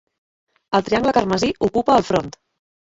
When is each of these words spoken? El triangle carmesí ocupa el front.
El 0.79 0.85
triangle 0.89 1.15
carmesí 1.19 1.53
ocupa 1.71 2.01
el 2.03 2.11
front. 2.13 2.37